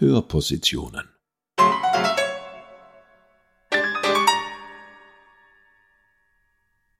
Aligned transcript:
Hörpositionen. 0.00 1.08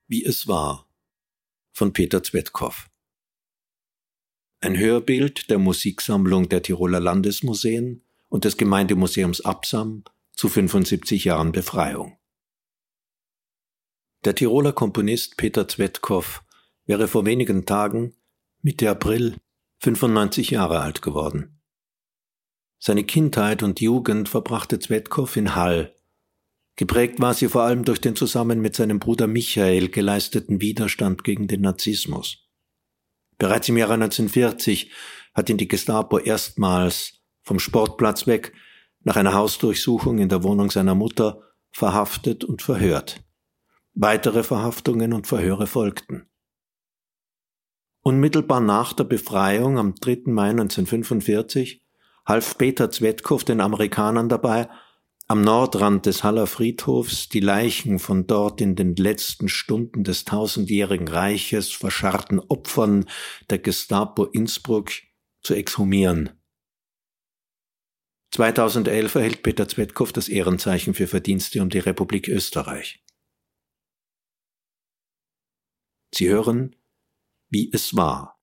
Wie 0.08 0.24
es 0.24 0.48
war 0.48 0.90
von 1.72 1.92
Peter 1.92 2.24
Zwetkow 2.24 2.90
Ein 4.60 4.76
Hörbild 4.76 5.48
der 5.48 5.60
Musiksammlung 5.60 6.48
der 6.48 6.64
Tiroler 6.64 6.98
Landesmuseen 6.98 8.04
und 8.28 8.44
des 8.44 8.56
Gemeindemuseums 8.56 9.42
Absam 9.42 10.02
zu 10.32 10.48
75 10.48 11.24
Jahren 11.24 11.52
Befreiung. 11.52 12.18
Der 14.24 14.34
Tiroler 14.34 14.72
Komponist 14.72 15.36
Peter 15.36 15.68
Zwetkow 15.68 16.42
wäre 16.84 17.06
vor 17.06 17.24
wenigen 17.24 17.64
Tagen, 17.64 18.16
Mitte 18.60 18.90
April, 18.90 19.36
95 19.78 20.50
Jahre 20.50 20.80
alt 20.80 21.00
geworden. 21.00 21.57
Seine 22.78 23.04
Kindheit 23.04 23.62
und 23.62 23.80
Jugend 23.80 24.28
verbrachte 24.28 24.78
Zwetkow 24.78 25.36
in 25.36 25.54
Hall. 25.54 25.94
Geprägt 26.76 27.20
war 27.20 27.34
sie 27.34 27.48
vor 27.48 27.62
allem 27.62 27.84
durch 27.84 28.00
den 28.00 28.14
zusammen 28.14 28.60
mit 28.60 28.76
seinem 28.76 29.00
Bruder 29.00 29.26
Michael 29.26 29.88
geleisteten 29.88 30.60
Widerstand 30.60 31.24
gegen 31.24 31.48
den 31.48 31.62
Narzissmus. 31.62 32.48
Bereits 33.36 33.68
im 33.68 33.76
Jahre 33.76 33.94
1940 33.94 34.92
hat 35.34 35.50
ihn 35.50 35.56
die 35.56 35.66
Gestapo 35.66 36.18
erstmals 36.18 37.20
vom 37.42 37.58
Sportplatz 37.58 38.26
weg 38.28 38.52
nach 39.00 39.16
einer 39.16 39.34
Hausdurchsuchung 39.34 40.18
in 40.18 40.28
der 40.28 40.44
Wohnung 40.44 40.70
seiner 40.70 40.94
Mutter 40.94 41.42
verhaftet 41.72 42.44
und 42.44 42.62
verhört. 42.62 43.24
Weitere 43.94 44.44
Verhaftungen 44.44 45.12
und 45.12 45.26
Verhöre 45.26 45.66
folgten. 45.66 46.28
Unmittelbar 48.02 48.60
nach 48.60 48.92
der 48.92 49.04
Befreiung 49.04 49.78
am 49.78 49.96
3. 49.96 50.22
Mai 50.26 50.50
1945 50.50 51.82
half 52.28 52.58
Peter 52.58 52.90
Zwetkow 52.90 53.42
den 53.42 53.60
Amerikanern 53.62 54.28
dabei, 54.28 54.68
am 55.28 55.40
Nordrand 55.42 56.06
des 56.06 56.24
Haller 56.24 56.46
Friedhofs 56.46 57.28
die 57.28 57.40
Leichen 57.40 57.98
von 57.98 58.26
dort 58.26 58.60
in 58.60 58.76
den 58.76 58.94
letzten 58.96 59.48
Stunden 59.48 60.04
des 60.04 60.24
tausendjährigen 60.24 61.08
Reiches 61.08 61.72
verscharrten 61.72 62.38
Opfern 62.38 63.06
der 63.50 63.58
Gestapo 63.58 64.24
Innsbruck 64.24 64.90
zu 65.42 65.54
exhumieren. 65.54 66.30
2011 68.32 69.14
erhält 69.14 69.42
Peter 69.42 69.66
Zwetkow 69.68 70.12
das 70.12 70.28
Ehrenzeichen 70.28 70.92
für 70.92 71.06
Verdienste 71.06 71.62
um 71.62 71.70
die 71.70 71.78
Republik 71.78 72.28
Österreich. 72.28 73.02
Sie 76.14 76.28
hören, 76.28 76.76
wie 77.48 77.70
es 77.72 77.96
war, 77.96 78.38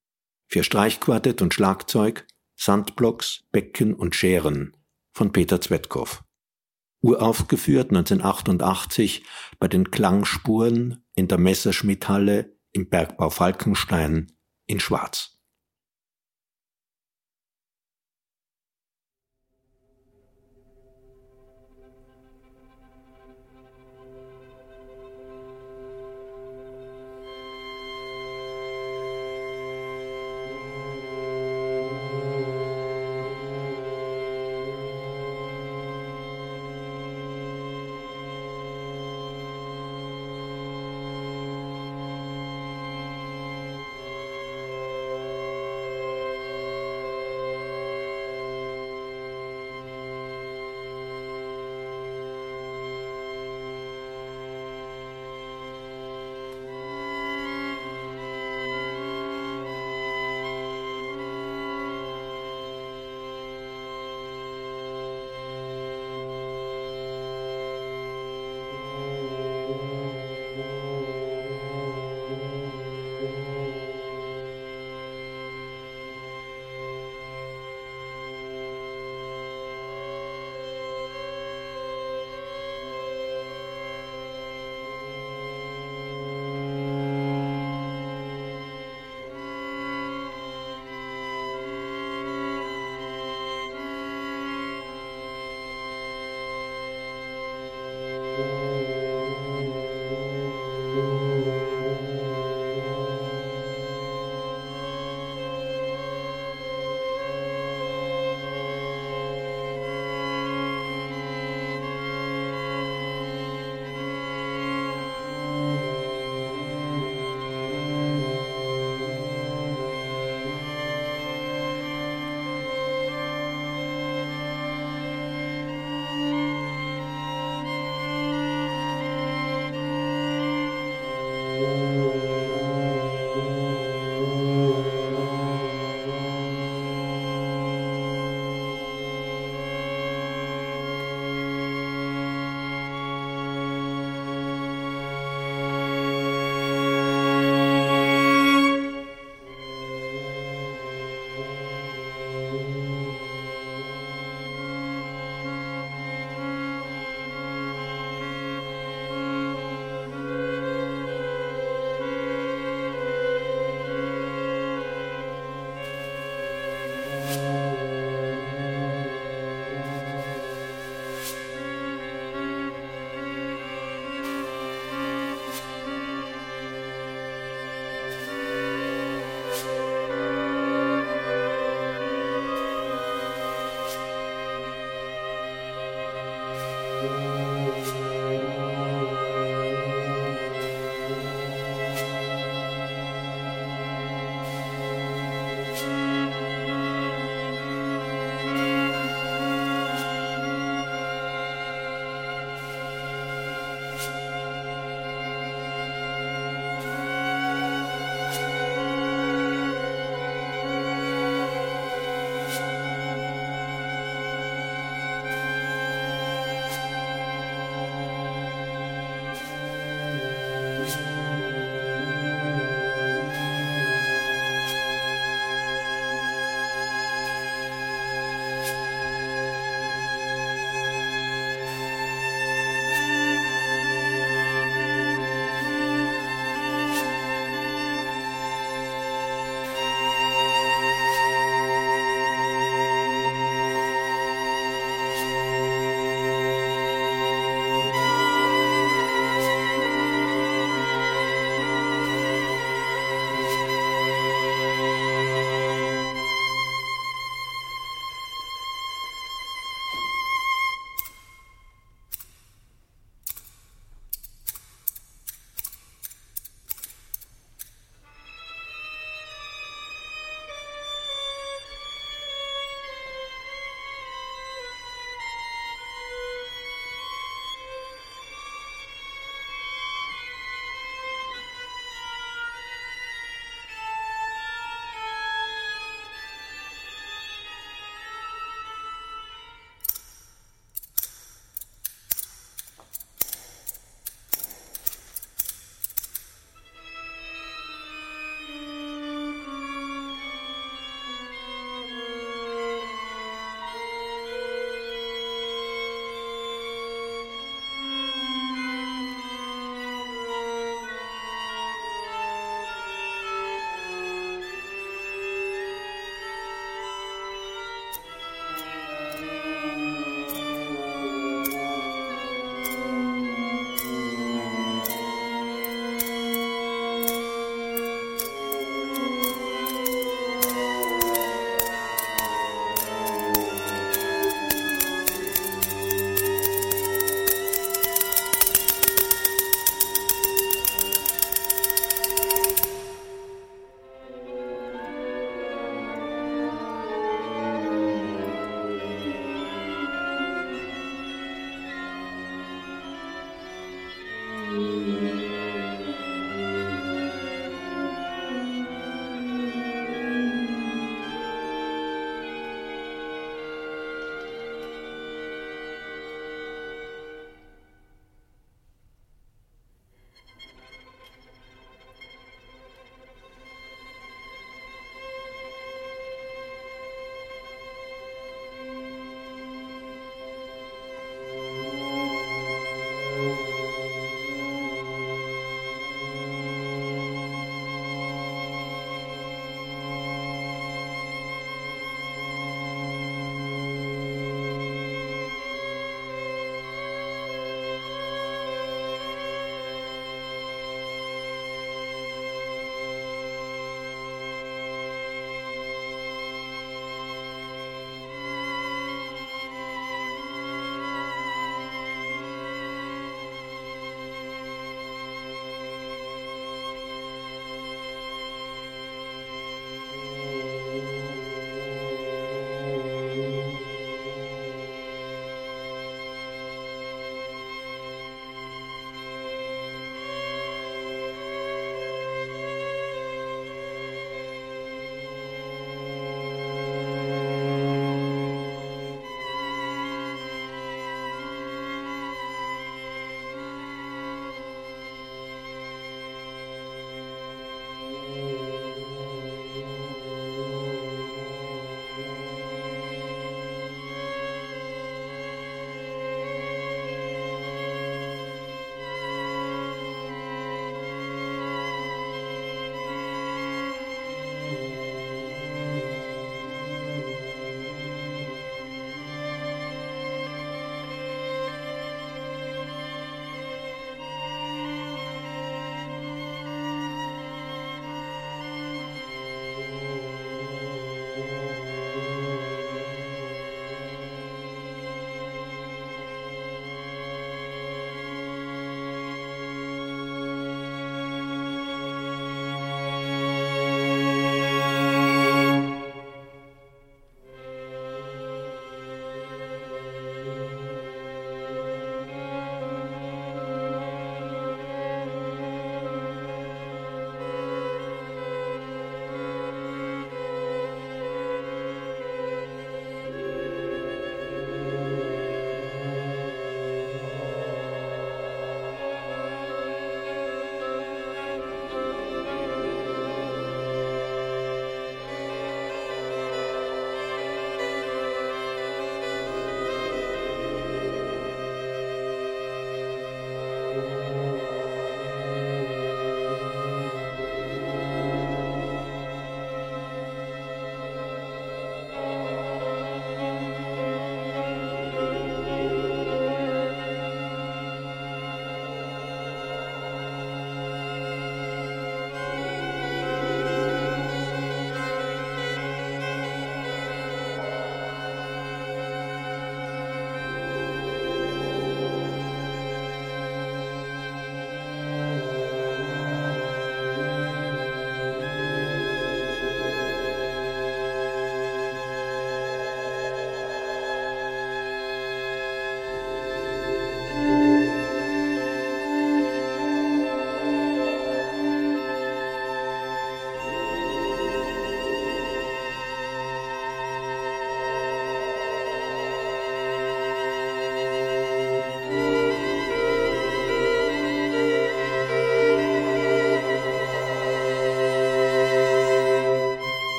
für 0.47 0.63
Streichquartett 0.63 1.41
und 1.41 1.53
Schlagzeug 1.53 2.27
Sandblocks, 2.55 3.43
Becken 3.51 3.93
und 3.93 4.15
Scheren 4.15 4.75
von 5.13 5.31
Peter 5.31 5.61
Zwetkow. 5.61 6.23
Uraufgeführt 7.01 7.91
1988 7.91 9.25
bei 9.59 9.67
den 9.67 9.91
Klangspuren 9.91 11.03
in 11.13 11.27
der 11.27 11.37
Messerschmitthalle 11.37 12.57
im 12.71 12.89
Bergbau 12.89 13.29
Falkenstein 13.29 14.31
in 14.65 14.79
Schwarz. 14.79 15.34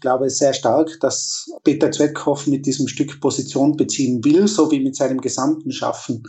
Ich 0.00 0.02
glaube 0.02 0.30
sehr 0.30 0.54
stark, 0.54 0.98
dass 1.00 1.52
Peter 1.62 1.90
Zwetkhoff 1.90 2.46
mit 2.46 2.64
diesem 2.64 2.88
Stück 2.88 3.20
Position 3.20 3.76
beziehen 3.76 4.24
will, 4.24 4.48
so 4.48 4.70
wie 4.70 4.80
mit 4.80 4.96
seinem 4.96 5.20
gesamten 5.20 5.72
Schaffen. 5.72 6.22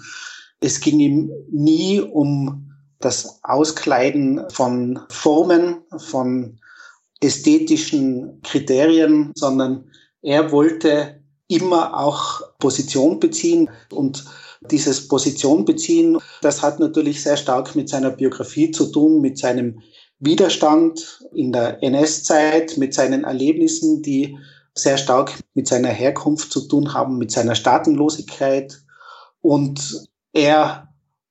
Es 0.60 0.82
ging 0.82 1.00
ihm 1.00 1.32
nie 1.50 2.02
um 2.02 2.70
das 3.00 3.40
Auskleiden 3.44 4.42
von 4.52 5.00
Formen, 5.08 5.78
von 6.00 6.60
ästhetischen 7.22 8.42
Kriterien, 8.44 9.32
sondern 9.36 9.86
er 10.22 10.52
wollte 10.52 11.24
immer 11.48 11.98
auch 11.98 12.42
Position 12.60 13.22
beziehen 13.22 13.70
und 13.90 14.26
dieses 14.70 15.08
Position 15.08 15.64
beziehen, 15.64 16.18
das 16.42 16.62
hat 16.62 16.82
natürlich 16.82 17.24
sehr 17.24 17.38
stark 17.38 17.74
mit 17.78 17.88
seiner 17.88 18.12
Biografie 18.12 18.72
zu 18.72 18.88
tun, 18.88 19.22
mit 19.22 19.38
seinem 19.38 19.82
Widerstand 20.22 21.26
in 21.34 21.52
der 21.52 21.84
NS-Zeit, 21.84 22.78
mit 22.78 22.94
seinen 22.94 23.24
Erlebnissen, 23.24 24.02
die 24.02 24.38
sehr 24.74 24.98
stark 24.98 25.34
mit 25.54 25.68
seiner 25.68 25.90
Herkunft 25.90 26.52
zu 26.52 26.62
tun 26.62 26.94
haben, 26.94 27.18
mit 27.18 27.32
seiner 27.32 27.56
Staatenlosigkeit. 27.56 28.82
Und 29.42 30.08
er 30.32 30.88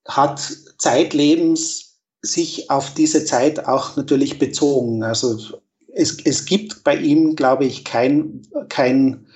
hat 0.06 0.40
zeitlebens 0.78 2.00
sich 2.23 2.68
auf 2.68 2.92
diese 2.92 3.25
Zeit 3.25 3.64
auch 3.66 3.97
natürlich 3.97 4.38
bezogen. 4.38 5.02
Also 5.02 5.38
es, 5.94 6.18
es 6.25 6.44
gibt 6.44 6.85
bei 6.85 6.97
ihm, 6.97 7.37
glaube 7.37 7.64
ich, 7.64 7.85
kein, 7.85 8.42
kein 8.68 9.26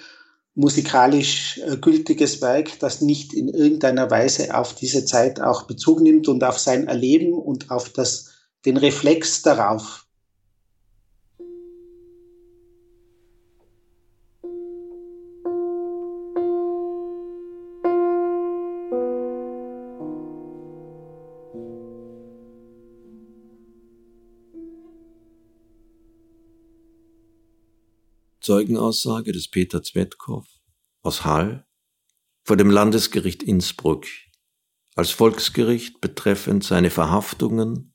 musikalisch 0.55 1.61
äh, 1.67 1.77
gültiges 1.77 2.41
Werk, 2.41 2.79
das 2.79 3.01
nicht 3.01 3.33
in 3.35 3.49
irgendeiner 3.49 4.11
Weise 4.11 4.57
auf 4.57 4.75
diese 4.75 5.05
Zeit 5.05 5.41
auch 5.41 5.63
Bezug 5.63 6.01
nimmt 6.01 6.29
und 6.29 6.45
auf 6.45 6.59
sein 6.59 6.87
Erleben 6.87 7.33
und 7.33 7.71
auf 7.71 7.89
das, 7.89 8.34
den 8.65 8.77
Reflex 8.77 9.43
darauf. 9.43 10.07
Zeugenaussage 28.41 29.33
des 29.33 29.49
Peter 29.49 29.83
Zwetkow 29.83 30.47
aus 31.03 31.25
Hall 31.25 31.67
vor 32.45 32.59
dem 32.59 32.69
Landesgericht 32.69 33.43
Innsbruck 33.43 34.05
als 34.95 35.11
Volksgericht 35.13 36.03
betreffend 36.03 36.63
seine 36.63 36.91
Verhaftungen 36.91 37.94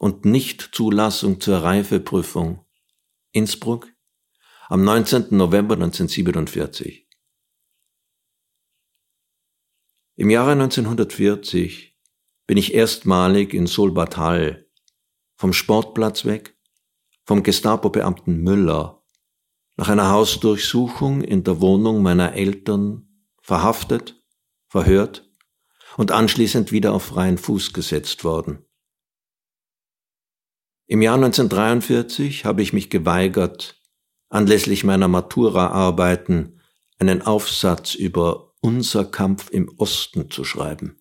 und 0.00 0.24
Nichtzulassung 0.24 1.42
zur 1.42 1.58
Reifeprüfung 1.58 2.64
Innsbruck 3.32 3.92
am 4.70 4.82
19. 4.82 5.26
November 5.36 5.74
1947. 5.74 7.06
Im 10.16 10.30
Jahre 10.30 10.52
1940 10.52 11.98
bin 12.46 12.56
ich 12.56 12.72
erstmalig 12.72 13.52
in 13.52 13.66
Solbad 13.66 14.16
Hall 14.16 14.70
vom 15.36 15.52
Sportplatz 15.52 16.24
weg, 16.24 16.58
vom 17.26 17.42
Gestapo-Beamten 17.42 18.38
Müller 18.38 19.04
nach 19.76 19.90
einer 19.90 20.08
Hausdurchsuchung 20.08 21.20
in 21.20 21.44
der 21.44 21.60
Wohnung 21.60 22.02
meiner 22.02 22.32
Eltern 22.32 23.26
verhaftet, 23.42 24.18
verhört 24.66 25.30
und 25.98 26.10
anschließend 26.10 26.72
wieder 26.72 26.94
auf 26.94 27.02
freien 27.02 27.36
Fuß 27.36 27.74
gesetzt 27.74 28.24
worden. 28.24 28.64
Im 30.90 31.02
Jahr 31.02 31.14
1943 31.14 32.44
habe 32.44 32.62
ich 32.62 32.72
mich 32.72 32.90
geweigert, 32.90 33.80
anlässlich 34.28 34.82
meiner 34.82 35.06
Matura-Arbeiten 35.06 36.58
einen 36.98 37.22
Aufsatz 37.22 37.94
über 37.94 38.54
unser 38.60 39.04
Kampf 39.04 39.50
im 39.50 39.72
Osten 39.78 40.32
zu 40.32 40.42
schreiben. 40.42 41.00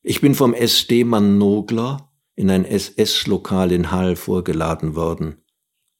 Ich 0.00 0.22
bin 0.22 0.34
vom 0.34 0.54
SD-Mann 0.54 1.36
Nogler 1.36 2.10
in 2.36 2.48
ein 2.48 2.64
SS-Lokal 2.64 3.70
in 3.70 3.90
Hall 3.90 4.16
vorgeladen 4.16 4.94
worden, 4.94 5.44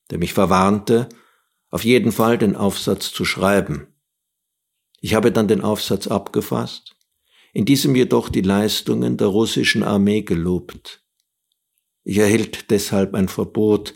der 0.08 0.16
mich 0.16 0.32
verwarnte, 0.32 1.10
auf 1.68 1.84
jeden 1.84 2.12
Fall 2.12 2.38
den 2.38 2.56
Aufsatz 2.56 3.12
zu 3.12 3.26
schreiben. 3.26 3.88
Ich 5.02 5.12
habe 5.12 5.32
dann 5.32 5.48
den 5.48 5.60
Aufsatz 5.60 6.06
abgefasst, 6.06 6.96
in 7.52 7.66
diesem 7.66 7.94
jedoch 7.94 8.30
die 8.30 8.40
Leistungen 8.40 9.18
der 9.18 9.26
russischen 9.26 9.82
Armee 9.82 10.22
gelobt. 10.22 11.04
Ich 12.08 12.16
erhielt 12.16 12.70
deshalb 12.70 13.14
ein 13.14 13.28
Verbot, 13.28 13.92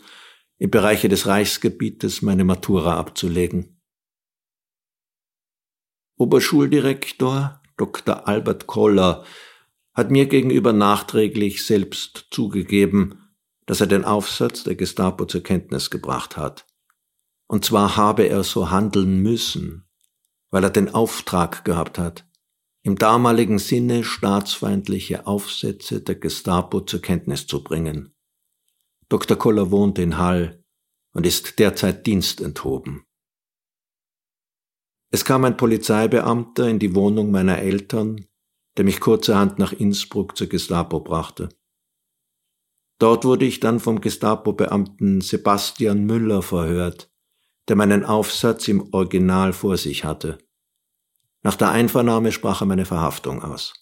im 0.59 0.71
Bereiche 0.71 1.09
des 1.09 1.27
Reichsgebietes 1.27 2.21
meine 2.21 2.45
Matura 2.45 2.99
abzulegen. 2.99 3.81
Oberschuldirektor 6.19 7.63
Dr. 7.79 8.29
Albert 8.29 8.67
Koller 8.67 9.25
hat 9.95 10.11
mir 10.11 10.27
gegenüber 10.27 10.75
nachträglich 10.75 11.65
selbst 11.65 12.27
zugegeben, 12.31 13.33
dass 13.65 13.81
er 13.81 13.87
den 13.87 14.05
Aufsatz 14.05 14.63
der 14.65 14.75
Gestapo 14.75 15.25
zur 15.25 15.43
Kenntnis 15.43 15.89
gebracht 15.89 16.37
hat. 16.37 16.67
Und 17.47 17.65
zwar 17.65 17.97
habe 17.97 18.25
er 18.25 18.45
so 18.45 18.71
handeln 18.71 19.23
müssen, 19.23 19.89
weil 20.51 20.65
er 20.65 20.71
den 20.71 20.93
Auftrag 20.93 21.65
gehabt 21.65 21.99
hat, 21.99 22.27
im 22.83 22.97
damaligen 22.97 23.59
Sinne 23.59 24.03
staatsfeindliche 24.03 25.27
Aufsätze 25.27 26.01
der 26.01 26.17
Gestapo 26.17 26.81
zur 26.81 27.01
Kenntnis 27.01 27.47
zu 27.47 27.63
bringen. 27.63 28.15
Dr. 29.09 29.37
Koller 29.37 29.71
wohnt 29.71 29.99
in 29.99 30.19
Hall 30.19 30.65
und 31.13 31.27
ist 31.27 31.59
derzeit 31.59 32.07
dienstenthoben. 32.07 33.05
Es 35.11 35.25
kam 35.25 35.45
ein 35.45 35.57
Polizeibeamter 35.57 36.69
in 36.69 36.79
die 36.79 36.95
Wohnung 36.95 37.31
meiner 37.31 37.59
Eltern, 37.59 38.27
der 38.77 38.85
mich 38.85 38.99
kurzerhand 38.99 39.59
nach 39.59 39.73
Innsbruck 39.73 40.37
zur 40.37 40.47
Gestapo 40.47 41.01
brachte. 41.01 41.51
Dort 42.99 43.25
wurde 43.25 43.45
ich 43.45 43.61
dann 43.61 43.81
vom 43.81 44.01
Gestapo-Beamten 44.01 45.21
Sebastian 45.21 46.05
Müller 46.05 46.41
verhört, 46.41 47.13
der 47.69 47.77
meinen 47.77 48.05
Aufsatz 48.05 48.69
im 48.69 48.93
Original 48.93 49.53
vor 49.53 49.77
sich 49.77 50.05
hatte. 50.05 50.39
Nach 51.43 51.57
der 51.57 51.71
Einvernahme 51.71 52.33
sprach 52.33 52.63
er 52.63 52.67
meine 52.67 52.85
Verhaftung 52.85 53.43
aus. 53.43 53.75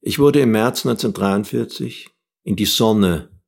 Ich 0.00 0.18
wurde 0.18 0.40
im 0.40 0.52
März 0.52 0.86
1943 0.86 2.10
in 2.44 2.56
die 2.56 2.66
Sonne, 2.66 3.40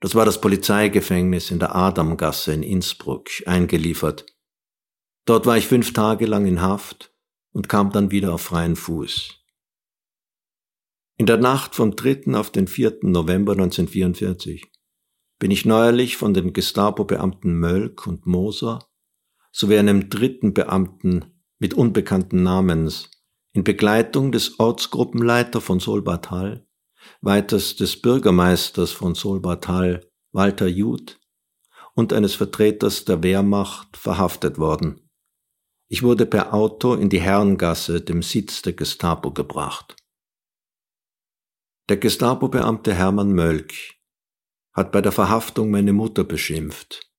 das 0.00 0.14
war 0.14 0.24
das 0.24 0.40
Polizeigefängnis 0.40 1.50
in 1.50 1.60
der 1.60 1.74
Adamgasse 1.74 2.52
in 2.52 2.62
Innsbruck, 2.62 3.30
eingeliefert. 3.46 4.26
Dort 5.24 5.46
war 5.46 5.56
ich 5.56 5.66
fünf 5.66 5.92
Tage 5.92 6.26
lang 6.26 6.46
in 6.46 6.60
Haft 6.60 7.14
und 7.52 7.68
kam 7.68 7.92
dann 7.92 8.10
wieder 8.10 8.34
auf 8.34 8.42
freien 8.42 8.76
Fuß. 8.76 9.40
In 11.16 11.26
der 11.26 11.38
Nacht 11.38 11.76
vom 11.76 11.94
3. 11.94 12.34
auf 12.34 12.50
den 12.50 12.66
4. 12.66 12.98
November 13.02 13.52
1944 13.52 14.70
bin 15.38 15.50
ich 15.52 15.64
neuerlich 15.64 16.16
von 16.16 16.34
den 16.34 16.52
Gestapo-Beamten 16.52 17.58
Mölk 17.58 18.06
und 18.06 18.26
Moser 18.26 18.80
sowie 19.54 19.78
einem 19.78 20.10
dritten 20.10 20.52
Beamten 20.52 21.40
mit 21.60 21.74
unbekannten 21.74 22.42
Namens 22.42 23.08
in 23.52 23.62
Begleitung 23.62 24.32
des 24.32 24.58
Ortsgruppenleiter 24.58 25.60
von 25.60 25.78
Solbatal, 25.78 26.66
weiters 27.20 27.76
des 27.76 28.02
Bürgermeisters 28.02 28.90
von 28.90 29.14
Solbatal, 29.14 30.10
Walter 30.32 30.66
Jud, 30.66 31.20
und 31.94 32.12
eines 32.12 32.34
Vertreters 32.34 33.04
der 33.04 33.22
Wehrmacht 33.22 33.96
verhaftet 33.96 34.58
worden. 34.58 35.08
Ich 35.88 36.02
wurde 36.02 36.26
per 36.26 36.52
Auto 36.52 36.94
in 36.94 37.08
die 37.08 37.20
Herrengasse, 37.20 38.00
dem 38.00 38.22
Sitz 38.22 38.62
der 38.62 38.72
Gestapo, 38.72 39.30
gebracht. 39.30 39.94
Der 41.88 41.98
Gestapo-Beamte 41.98 42.92
Hermann 42.92 43.32
Mölk 43.32 43.72
hat 44.72 44.90
bei 44.90 45.00
der 45.00 45.12
Verhaftung 45.12 45.70
meine 45.70 45.92
Mutter 45.92 46.24
beschimpft. 46.24 47.13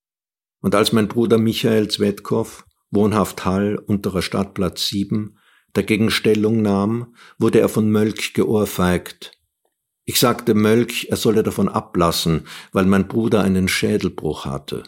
Und 0.65 0.73
als 0.73 0.91
mein 0.91 1.07
Bruder 1.07 1.37
Michael 1.37 1.89
Zwetkow, 1.89 2.65
wohnhaft 2.89 3.45
Hall, 3.45 3.77
unterer 3.77 4.23
Stadtplatz 4.23 4.87
7, 4.87 5.37
dagegen 5.73 6.09
Stellung 6.09 6.63
nahm, 6.63 7.13
wurde 7.37 7.59
er 7.59 7.69
von 7.69 7.87
Mölk 7.91 8.33
geohrfeigt. 8.33 9.39
Ich 10.05 10.19
sagte 10.19 10.55
Mölk, 10.55 11.03
er 11.03 11.17
solle 11.17 11.43
davon 11.43 11.69
ablassen, 11.69 12.47
weil 12.71 12.87
mein 12.87 13.07
Bruder 13.07 13.43
einen 13.43 13.67
Schädelbruch 13.67 14.45
hatte. 14.45 14.81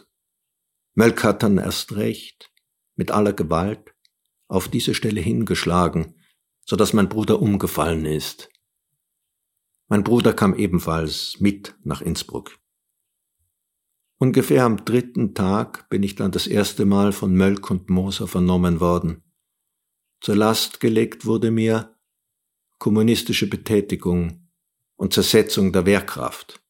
Mölk 0.94 1.22
hat 1.22 1.44
dann 1.44 1.58
erst 1.58 1.94
recht, 1.94 2.50
mit 2.96 3.12
aller 3.12 3.32
Gewalt, 3.32 3.94
auf 4.48 4.66
diese 4.66 4.96
Stelle 4.96 5.20
hingeschlagen, 5.20 6.16
so 6.66 6.74
dass 6.74 6.92
mein 6.92 7.08
Bruder 7.08 7.40
umgefallen 7.40 8.04
ist. 8.04 8.48
Mein 9.86 10.02
Bruder 10.02 10.32
kam 10.32 10.56
ebenfalls 10.56 11.36
mit 11.38 11.76
nach 11.84 12.02
Innsbruck. 12.02 12.58
Ungefähr 14.20 14.64
am 14.64 14.84
dritten 14.84 15.34
Tag 15.34 15.88
bin 15.90 16.02
ich 16.02 16.16
dann 16.16 16.32
das 16.32 16.48
erste 16.48 16.84
Mal 16.84 17.12
von 17.12 17.34
Mölk 17.34 17.70
und 17.70 17.88
Moser 17.88 18.26
vernommen 18.26 18.80
worden. 18.80 19.22
Zur 20.20 20.34
Last 20.34 20.80
gelegt 20.80 21.24
wurde 21.24 21.52
mir 21.52 21.96
kommunistische 22.78 23.48
Betätigung 23.48 24.48
und 24.96 25.12
Zersetzung 25.12 25.72
der 25.72 25.86
Wehrkraft. 25.86 26.60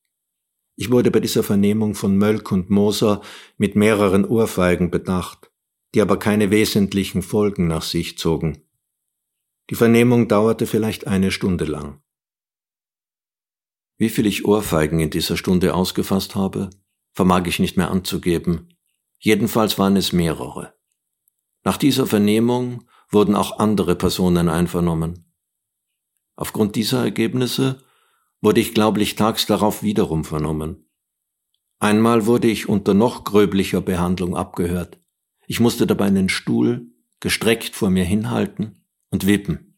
Ich 0.76 0.90
wurde 0.90 1.10
bei 1.10 1.20
dieser 1.20 1.42
Vernehmung 1.42 1.94
von 1.94 2.18
Mölk 2.18 2.52
und 2.52 2.68
Moser 2.68 3.22
mit 3.56 3.74
mehreren 3.76 4.26
Ohrfeigen 4.26 4.90
bedacht, 4.90 5.50
die 5.94 6.02
aber 6.02 6.18
keine 6.18 6.50
wesentlichen 6.50 7.22
Folgen 7.22 7.66
nach 7.66 7.82
sich 7.82 8.18
zogen. 8.18 8.62
Die 9.70 9.74
Vernehmung 9.74 10.28
dauerte 10.28 10.66
vielleicht 10.66 11.06
eine 11.06 11.30
Stunde 11.30 11.64
lang. 11.64 12.02
Wie 13.96 14.10
viel 14.10 14.26
ich 14.26 14.44
Ohrfeigen 14.44 15.00
in 15.00 15.10
dieser 15.10 15.36
Stunde 15.38 15.74
ausgefasst 15.74 16.34
habe, 16.34 16.70
vermag 17.18 17.48
ich 17.48 17.58
nicht 17.58 17.76
mehr 17.76 17.90
anzugeben. 17.90 18.76
Jedenfalls 19.18 19.76
waren 19.76 19.96
es 19.96 20.12
mehrere. 20.12 20.74
Nach 21.64 21.76
dieser 21.76 22.06
Vernehmung 22.06 22.84
wurden 23.10 23.34
auch 23.34 23.58
andere 23.58 23.96
Personen 23.96 24.48
einvernommen. 24.48 25.28
Aufgrund 26.36 26.76
dieser 26.76 27.02
Ergebnisse 27.02 27.82
wurde 28.40 28.60
ich 28.60 28.72
glaublich 28.72 29.16
tags 29.16 29.46
darauf 29.46 29.82
wiederum 29.82 30.24
vernommen. 30.24 30.88
Einmal 31.80 32.26
wurde 32.26 32.46
ich 32.46 32.68
unter 32.68 32.94
noch 32.94 33.24
gröblicher 33.24 33.80
Behandlung 33.80 34.36
abgehört. 34.36 35.00
Ich 35.48 35.58
musste 35.58 35.88
dabei 35.88 36.04
einen 36.04 36.28
Stuhl 36.28 36.92
gestreckt 37.18 37.74
vor 37.74 37.90
mir 37.90 38.04
hinhalten 38.04 38.86
und 39.10 39.26
wippen. 39.26 39.76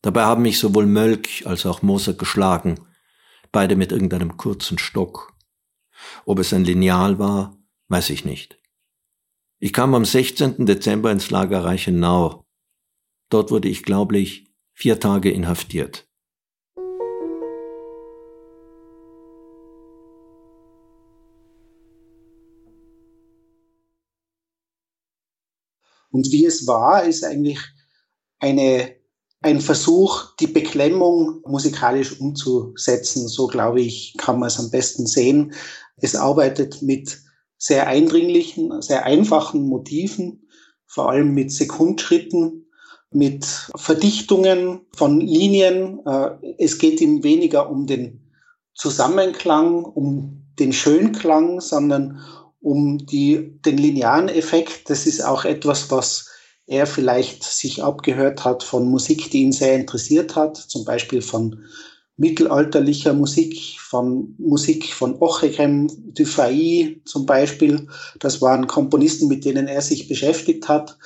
Dabei 0.00 0.22
haben 0.22 0.40
mich 0.40 0.58
sowohl 0.58 0.86
Mölk 0.86 1.28
als 1.44 1.66
auch 1.66 1.82
Moser 1.82 2.14
geschlagen, 2.14 2.80
beide 3.52 3.76
mit 3.76 3.92
irgendeinem 3.92 4.38
kurzen 4.38 4.78
Stock. 4.78 5.33
Ob 6.26 6.38
es 6.38 6.52
ein 6.52 6.64
Lineal 6.64 7.18
war, 7.18 7.58
weiß 7.88 8.10
ich 8.10 8.24
nicht. 8.24 8.58
Ich 9.58 9.72
kam 9.72 9.94
am 9.94 10.04
16. 10.04 10.66
Dezember 10.66 11.10
ins 11.12 11.30
Lager 11.30 11.64
Reichenau. 11.64 12.44
Dort 13.28 13.50
wurde 13.50 13.68
ich 13.68 13.82
glaublich 13.82 14.52
vier 14.72 15.00
Tage 15.00 15.30
inhaftiert. 15.30 16.08
Und 26.10 26.30
wie 26.30 26.46
es 26.46 26.66
war, 26.66 27.04
ist 27.04 27.24
eigentlich 27.24 27.58
eine, 28.38 28.94
ein 29.44 29.60
Versuch, 29.60 30.34
die 30.40 30.46
Beklemmung 30.46 31.42
musikalisch 31.46 32.18
umzusetzen. 32.18 33.28
So 33.28 33.46
glaube 33.46 33.82
ich, 33.82 34.14
kann 34.16 34.38
man 34.38 34.48
es 34.48 34.58
am 34.58 34.70
besten 34.70 35.06
sehen. 35.06 35.52
Es 35.98 36.16
arbeitet 36.16 36.80
mit 36.80 37.20
sehr 37.58 37.86
eindringlichen, 37.86 38.80
sehr 38.80 39.04
einfachen 39.04 39.68
Motiven, 39.68 40.48
vor 40.86 41.10
allem 41.10 41.34
mit 41.34 41.52
Sekundschritten, 41.52 42.70
mit 43.10 43.44
Verdichtungen 43.76 44.80
von 44.96 45.20
Linien. 45.20 46.00
Äh, 46.06 46.30
es 46.58 46.78
geht 46.78 47.02
ihm 47.02 47.22
weniger 47.22 47.68
um 47.68 47.86
den 47.86 48.32
Zusammenklang, 48.74 49.84
um 49.84 50.46
den 50.58 50.72
Schönklang, 50.72 51.60
sondern 51.60 52.18
um 52.60 52.96
die, 52.96 53.60
den 53.60 53.76
linearen 53.76 54.30
Effekt. 54.30 54.88
Das 54.88 55.06
ist 55.06 55.22
auch 55.22 55.44
etwas, 55.44 55.90
was 55.90 56.33
er 56.66 56.86
vielleicht 56.86 57.44
sich 57.44 57.82
abgehört 57.82 58.44
hat 58.44 58.62
von 58.62 58.88
Musik, 58.88 59.30
die 59.30 59.42
ihn 59.42 59.52
sehr 59.52 59.74
interessiert 59.74 60.36
hat, 60.36 60.56
zum 60.56 60.84
Beispiel 60.84 61.20
von 61.20 61.64
mittelalterlicher 62.16 63.12
Musik, 63.12 63.78
von 63.80 64.34
Musik 64.38 64.92
von 64.92 65.20
Ochegrem, 65.20 65.88
Dufay 66.14 67.02
zum 67.04 67.26
Beispiel. 67.26 67.88
Das 68.20 68.40
waren 68.40 68.66
Komponisten, 68.66 69.28
mit 69.28 69.44
denen 69.44 69.66
er 69.66 69.82
sich 69.82 70.08
beschäftigt 70.08 70.68
hat. 70.68 70.96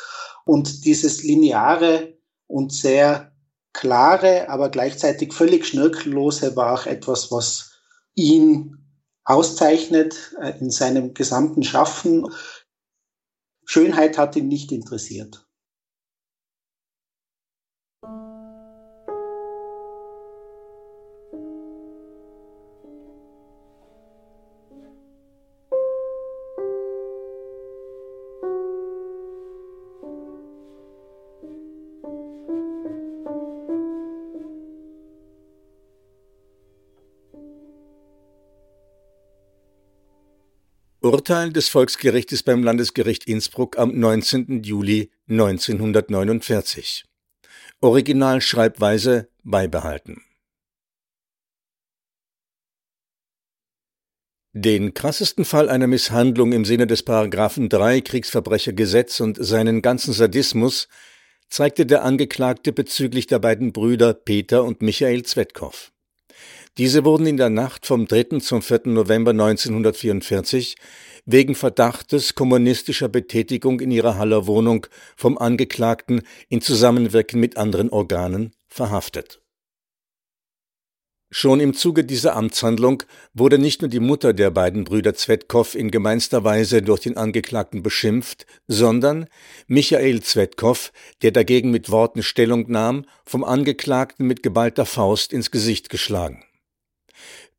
Und 0.45 0.85
dieses 0.85 1.23
lineare 1.23 2.15
und 2.47 2.73
sehr 2.73 3.33
klare, 3.73 4.49
aber 4.49 4.71
gleichzeitig 4.71 5.33
völlig 5.33 5.67
schnörkellose 5.67 6.57
war 6.57 6.75
auch 6.75 6.87
etwas, 6.87 7.31
was 7.31 7.81
ihn 8.15 8.77
auszeichnet 9.25 10.35
äh, 10.41 10.59
in 10.59 10.71
seinem 10.71 11.15
gesamten 11.15 11.63
Schaffen. 11.63 12.27
Schönheit 13.65 14.17
hat 14.17 14.37
ihn 14.37 14.49
nicht 14.49 14.73
interessiert. 14.73 15.48
Urteil 41.09 41.55
des 41.55 41.69
Volksgerichtes 41.69 42.43
beim 42.43 42.63
Landesgericht 42.63 43.25
Innsbruck 43.27 43.79
am 43.79 43.99
19. 43.99 44.63
Juli 44.63 45.11
1949. 45.31 47.07
Originalschreibweise 47.81 49.31
beibehalten. 49.43 50.23
Den 54.53 54.93
krassesten 54.93 55.47
Fall 55.47 55.71
einer 55.71 55.87
Misshandlung 55.87 56.53
im 56.53 56.67
Sinne 56.67 56.87
des 56.87 57.03
Paragraphen 57.03 57.71
3 57.71 58.03
Kriegsverbrechergesetz 58.03 59.21
und 59.21 59.39
seinen 59.41 59.81
ganzen 59.81 60.13
Sadismus 60.13 60.89
zeigte 61.49 61.87
der 61.87 62.05
Angeklagte 62.05 62.75
bezüglich 62.75 63.27
der 63.27 63.39
beiden 63.39 63.73
Brüder 63.73 64.13
Peter 64.13 64.63
und 64.63 64.83
Michael 64.83 65.23
Zwetkow. 65.23 65.91
Diese 66.79 67.05
wurden 67.05 67.27
in 67.27 67.37
der 67.37 67.51
Nacht 67.51 67.87
vom 67.87 68.07
3. 68.07 68.39
zum 68.39 68.63
4. 68.63 68.83
November 68.85 69.33
1944 69.33 70.77
wegen 71.27 71.57
Verdachtes 71.57 72.37
kommunistischer 72.37 73.09
Betätigung 73.09 73.81
in 73.81 73.91
ihrer 73.91 74.17
Haller 74.17 74.47
Wohnung 74.47 74.87
vom 75.17 75.39
Angeklagten 75.39 76.23
in 76.49 76.61
Zusammenwirken 76.61 77.41
mit 77.41 77.57
anderen 77.57 77.91
Organen 77.91 78.53
verhaftet. 78.69 79.43
Schon 81.31 81.59
im 81.59 81.75
Zuge 81.75 82.05
dieser 82.05 82.37
Amtshandlung 82.37 83.03
wurde 83.35 83.59
nicht 83.59 83.83
nur 83.83 83.91
die 83.91 83.99
Mutter 83.99 84.33
der 84.33 84.53
beiden 84.53 84.85
Brüder 84.85 85.15
Zwetkow 85.15 85.75
in 85.75 85.91
gemeinster 85.91 86.45
Weise 86.45 86.81
durch 86.81 87.01
den 87.01 87.17
Angeklagten 87.17 87.83
beschimpft, 87.83 88.47
sondern 88.69 89.27
Michael 89.67 90.23
Zwetkow, 90.23 90.93
der 91.23 91.33
dagegen 91.33 91.73
mit 91.73 91.91
Worten 91.91 92.23
Stellung 92.23 92.71
nahm, 92.71 93.05
vom 93.27 93.43
Angeklagten 93.43 94.29
mit 94.29 94.45
geballter 94.45 94.87
Faust 94.87 95.33
ins 95.33 95.51
Gesicht 95.51 95.91
geschlagen. 95.91 96.45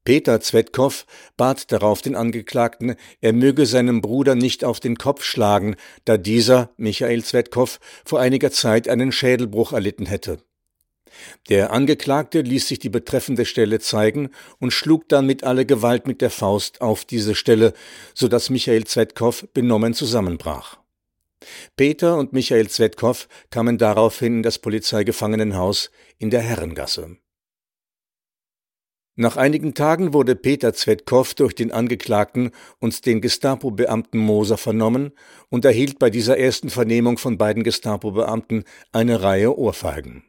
Peter 0.05 0.41
Zwetkow 0.41 1.05
bat 1.37 1.71
darauf 1.71 2.01
den 2.01 2.15
Angeklagten, 2.15 2.95
er 3.21 3.33
möge 3.33 3.65
seinem 3.65 4.01
Bruder 4.01 4.35
nicht 4.35 4.63
auf 4.63 4.79
den 4.79 4.97
Kopf 4.97 5.23
schlagen, 5.23 5.75
da 6.05 6.17
dieser, 6.17 6.69
Michael 6.77 7.23
Zwetkow, 7.23 7.79
vor 8.05 8.19
einiger 8.19 8.51
Zeit 8.51 8.87
einen 8.87 9.11
Schädelbruch 9.11 9.73
erlitten 9.73 10.05
hätte. 10.05 10.39
Der 11.49 11.71
Angeklagte 11.71 12.41
ließ 12.41 12.67
sich 12.67 12.79
die 12.79 12.89
betreffende 12.89 13.45
Stelle 13.45 13.79
zeigen 13.79 14.29
und 14.59 14.71
schlug 14.71 15.09
dann 15.09 15.25
mit 15.25 15.43
aller 15.43 15.65
Gewalt 15.65 16.07
mit 16.07 16.21
der 16.21 16.29
Faust 16.29 16.81
auf 16.81 17.05
diese 17.05 17.35
Stelle, 17.35 17.73
so 18.13 18.27
dass 18.27 18.49
Michael 18.49 18.85
Zwetkow 18.85 19.47
benommen 19.53 19.93
zusammenbrach. 19.93 20.79
Peter 21.75 22.17
und 22.17 22.33
Michael 22.33 22.69
Zwetkow 22.69 23.27
kamen 23.49 23.77
daraufhin 23.77 24.37
in 24.37 24.43
das 24.43 24.59
Polizeigefangenenhaus 24.59 25.89
in 26.17 26.29
der 26.29 26.41
Herrengasse. 26.41 27.17
Nach 29.21 29.35
einigen 29.35 29.73
Tagen 29.73 30.13
wurde 30.13 30.33
Peter 30.33 30.73
Zwetkow 30.73 31.33
durch 31.33 31.53
den 31.53 31.73
Angeklagten 31.73 32.51
und 32.79 33.05
den 33.05 33.19
Gestapo-Beamten 33.19 34.17
Moser 34.17 34.55
vernommen 34.55 35.11
und 35.49 35.65
erhielt 35.65 35.99
bei 35.99 36.09
dieser 36.09 36.37
ersten 36.37 36.69
Vernehmung 36.69 37.17
von 37.17 37.37
beiden 37.37 37.63
Gestapo-Beamten 37.63 38.63
eine 38.93 39.21
Reihe 39.21 39.59
Ohrfeigen. 39.59 40.23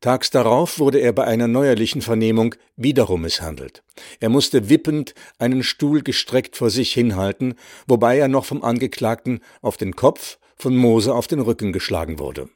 Tags 0.00 0.30
darauf 0.30 0.80
wurde 0.80 0.98
er 0.98 1.12
bei 1.12 1.22
einer 1.22 1.46
neuerlichen 1.46 2.02
Vernehmung 2.02 2.56
wiederum 2.74 3.22
misshandelt. 3.22 3.84
Er 4.18 4.28
musste 4.28 4.68
wippend 4.68 5.14
einen 5.38 5.62
Stuhl 5.62 6.02
gestreckt 6.02 6.56
vor 6.56 6.70
sich 6.70 6.92
hinhalten, 6.92 7.54
wobei 7.86 8.18
er 8.18 8.26
noch 8.26 8.44
vom 8.44 8.64
Angeklagten 8.64 9.38
auf 9.62 9.76
den 9.76 9.94
Kopf, 9.94 10.38
von 10.56 10.76
Moser 10.76 11.14
auf 11.14 11.28
den 11.28 11.38
Rücken 11.38 11.72
geschlagen 11.72 12.18
wurde. 12.18 12.48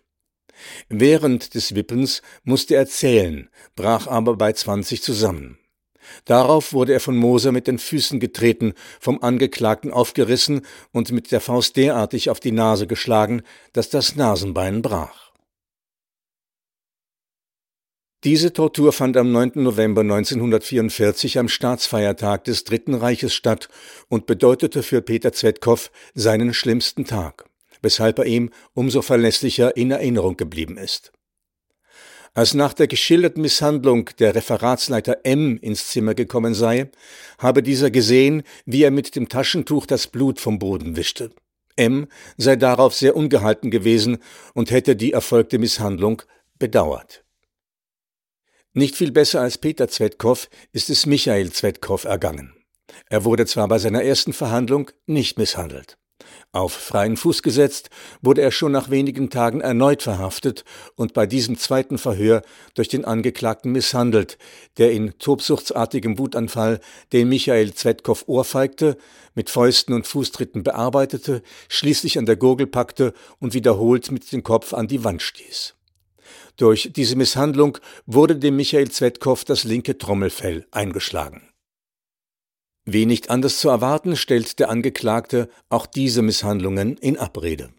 Während 0.88 1.54
des 1.54 1.76
Wippens 1.76 2.22
musste 2.42 2.74
er 2.74 2.86
zählen, 2.86 3.48
brach 3.76 4.08
aber 4.08 4.34
bei 4.34 4.52
20 4.52 5.00
zusammen. 5.00 5.59
Darauf 6.24 6.72
wurde 6.72 6.92
er 6.92 7.00
von 7.00 7.16
Moser 7.16 7.52
mit 7.52 7.66
den 7.66 7.78
Füßen 7.78 8.20
getreten, 8.20 8.74
vom 8.98 9.22
Angeklagten 9.22 9.92
aufgerissen 9.92 10.62
und 10.92 11.12
mit 11.12 11.32
der 11.32 11.40
Faust 11.40 11.76
derartig 11.76 12.30
auf 12.30 12.40
die 12.40 12.52
Nase 12.52 12.86
geschlagen, 12.86 13.42
dass 13.72 13.90
das 13.90 14.16
Nasenbein 14.16 14.82
brach. 14.82 15.30
Diese 18.22 18.52
Tortur 18.52 18.92
fand 18.92 19.16
am 19.16 19.32
9. 19.32 19.52
November 19.54 20.02
1944 20.02 21.38
am 21.38 21.48
Staatsfeiertag 21.48 22.44
des 22.44 22.64
Dritten 22.64 22.94
Reiches 22.94 23.32
statt 23.32 23.70
und 24.08 24.26
bedeutete 24.26 24.82
für 24.82 25.00
Peter 25.00 25.32
Zwetkow 25.32 25.90
seinen 26.12 26.52
schlimmsten 26.52 27.06
Tag, 27.06 27.46
weshalb 27.80 28.18
er 28.18 28.26
ihm 28.26 28.50
umso 28.74 29.00
verlässlicher 29.00 29.74
in 29.74 29.90
Erinnerung 29.90 30.36
geblieben 30.36 30.76
ist. 30.76 31.12
Als 32.32 32.54
nach 32.54 32.72
der 32.72 32.86
geschilderten 32.86 33.42
Misshandlung 33.42 34.10
der 34.18 34.34
Referatsleiter 34.34 35.18
M 35.24 35.58
ins 35.58 35.88
Zimmer 35.88 36.14
gekommen 36.14 36.54
sei, 36.54 36.90
habe 37.38 37.62
dieser 37.62 37.90
gesehen, 37.90 38.44
wie 38.64 38.84
er 38.84 38.92
mit 38.92 39.16
dem 39.16 39.28
Taschentuch 39.28 39.86
das 39.86 40.06
Blut 40.06 40.40
vom 40.40 40.58
Boden 40.58 40.96
wischte. 40.96 41.30
M 41.76 42.06
sei 42.36 42.56
darauf 42.56 42.94
sehr 42.94 43.16
ungehalten 43.16 43.70
gewesen 43.70 44.18
und 44.54 44.70
hätte 44.70 44.94
die 44.94 45.12
erfolgte 45.12 45.58
Misshandlung 45.58 46.22
bedauert. 46.58 47.24
Nicht 48.72 48.94
viel 48.94 49.10
besser 49.10 49.40
als 49.40 49.58
Peter 49.58 49.88
Zwetkow 49.88 50.48
ist 50.72 50.90
es 50.90 51.06
Michael 51.06 51.50
Zwetkow 51.50 52.04
ergangen. 52.04 52.54
Er 53.08 53.24
wurde 53.24 53.46
zwar 53.46 53.66
bei 53.66 53.78
seiner 53.78 54.04
ersten 54.04 54.32
Verhandlung 54.32 54.90
nicht 55.06 55.38
misshandelt. 55.38 55.96
Auf 56.52 56.72
freien 56.72 57.16
Fuß 57.16 57.42
gesetzt, 57.42 57.90
wurde 58.22 58.42
er 58.42 58.50
schon 58.50 58.72
nach 58.72 58.90
wenigen 58.90 59.30
Tagen 59.30 59.60
erneut 59.60 60.02
verhaftet 60.02 60.64
und 60.96 61.14
bei 61.14 61.26
diesem 61.26 61.58
zweiten 61.58 61.98
Verhör 61.98 62.42
durch 62.74 62.88
den 62.88 63.04
Angeklagten 63.04 63.72
misshandelt, 63.72 64.38
der 64.78 64.92
in 64.92 65.18
tobsuchtsartigem 65.18 66.18
Wutanfall 66.18 66.80
den 67.12 67.28
Michael 67.28 67.74
Zwetkow 67.74 68.24
ohrfeigte, 68.26 68.96
mit 69.34 69.50
Fäusten 69.50 69.94
und 69.94 70.06
Fußtritten 70.06 70.64
bearbeitete, 70.64 71.42
schließlich 71.68 72.18
an 72.18 72.26
der 72.26 72.36
Gurgel 72.36 72.66
packte 72.66 73.14
und 73.38 73.54
wiederholt 73.54 74.10
mit 74.10 74.30
dem 74.32 74.42
Kopf 74.42 74.74
an 74.74 74.88
die 74.88 75.04
Wand 75.04 75.22
stieß. 75.22 75.74
Durch 76.56 76.90
diese 76.94 77.16
Misshandlung 77.16 77.78
wurde 78.06 78.36
dem 78.36 78.56
Michael 78.56 78.90
Zwetkow 78.90 79.42
das 79.44 79.64
linke 79.64 79.96
Trommelfell 79.96 80.66
eingeschlagen. 80.72 81.49
Wie 82.84 83.06
nicht 83.06 83.30
anders 83.30 83.58
zu 83.58 83.68
erwarten, 83.68 84.16
stellt 84.16 84.58
der 84.58 84.70
Angeklagte 84.70 85.48
auch 85.68 85.86
diese 85.86 86.22
Misshandlungen 86.22 86.96
in 86.96 87.18
Abrede. 87.18 87.70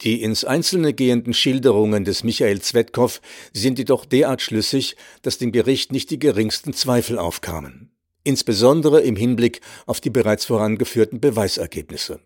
Die 0.00 0.22
ins 0.22 0.44
Einzelne 0.44 0.94
gehenden 0.94 1.34
Schilderungen 1.34 2.04
des 2.04 2.22
Michael 2.22 2.60
Zwetkow 2.62 3.20
sind 3.52 3.78
jedoch 3.78 4.04
derart 4.04 4.40
schlüssig, 4.40 4.96
dass 5.22 5.38
dem 5.38 5.50
Gericht 5.50 5.92
nicht 5.92 6.10
die 6.10 6.20
geringsten 6.20 6.72
Zweifel 6.72 7.18
aufkamen. 7.18 7.90
Insbesondere 8.22 9.00
im 9.00 9.16
Hinblick 9.16 9.60
auf 9.86 10.00
die 10.00 10.10
bereits 10.10 10.44
vorangeführten 10.44 11.20
Beweisergebnisse. 11.20 12.20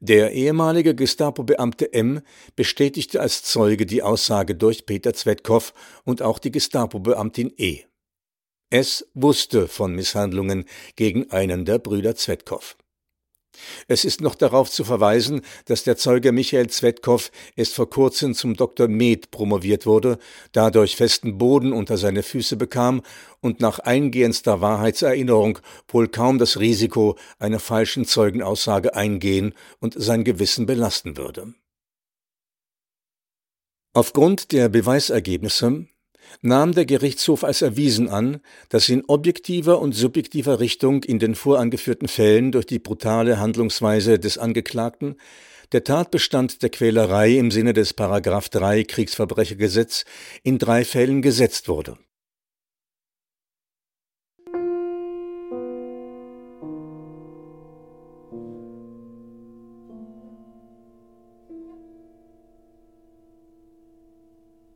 Der 0.00 0.32
ehemalige 0.32 0.94
Gestapo-Beamte 0.94 1.92
M 1.92 2.20
bestätigte 2.56 3.20
als 3.20 3.42
Zeuge 3.42 3.86
die 3.86 4.02
Aussage 4.02 4.54
durch 4.54 4.86
Peter 4.86 5.14
Zwetkow 5.14 5.72
und 6.04 6.22
auch 6.22 6.38
die 6.38 6.50
Gestapo-Beamtin 6.50 7.52
E. 7.56 7.84
Es 8.70 9.06
wusste 9.14 9.68
von 9.68 9.94
Misshandlungen 9.94 10.64
gegen 10.96 11.30
einen 11.30 11.64
der 11.64 11.78
Brüder 11.78 12.16
Zwetkow. 12.16 12.76
Es 13.86 14.04
ist 14.04 14.20
noch 14.20 14.34
darauf 14.34 14.70
zu 14.70 14.84
verweisen, 14.84 15.42
dass 15.66 15.84
der 15.84 15.96
Zeuge 15.96 16.32
Michael 16.32 16.68
Zwetkow 16.68 17.30
erst 17.56 17.74
vor 17.74 17.88
kurzem 17.88 18.34
zum 18.34 18.54
Dr. 18.54 18.88
Med 18.88 19.30
promoviert 19.30 19.86
wurde, 19.86 20.18
dadurch 20.52 20.96
festen 20.96 21.38
Boden 21.38 21.72
unter 21.72 21.96
seine 21.96 22.22
Füße 22.22 22.56
bekam 22.56 23.02
und 23.40 23.60
nach 23.60 23.78
eingehendster 23.78 24.60
Wahrheitserinnerung 24.60 25.58
wohl 25.88 26.08
kaum 26.08 26.38
das 26.38 26.58
Risiko 26.58 27.16
einer 27.38 27.60
falschen 27.60 28.04
Zeugenaussage 28.04 28.94
eingehen 28.94 29.54
und 29.80 29.94
sein 29.96 30.24
Gewissen 30.24 30.66
belasten 30.66 31.16
würde. 31.16 31.54
Aufgrund 33.92 34.50
der 34.50 34.68
Beweisergebnisse 34.68 35.86
nahm 36.42 36.72
der 36.72 36.86
Gerichtshof 36.86 37.44
als 37.44 37.62
erwiesen 37.62 38.08
an, 38.08 38.40
dass 38.68 38.88
in 38.88 39.04
objektiver 39.06 39.80
und 39.80 39.92
subjektiver 39.94 40.60
Richtung 40.60 41.02
in 41.02 41.18
den 41.18 41.34
vorangeführten 41.34 42.08
Fällen 42.08 42.52
durch 42.52 42.66
die 42.66 42.78
brutale 42.78 43.38
Handlungsweise 43.38 44.18
des 44.18 44.38
Angeklagten 44.38 45.16
der 45.72 45.82
Tatbestand 45.82 46.62
der 46.62 46.70
Quälerei 46.70 47.32
im 47.36 47.50
Sinne 47.50 47.72
des 47.72 47.94
Paragraph 47.94 48.48
3 48.48 48.84
Kriegsverbrechergesetz 48.84 50.04
in 50.42 50.58
drei 50.58 50.84
Fällen 50.84 51.22
gesetzt 51.22 51.68
wurde. 51.68 51.96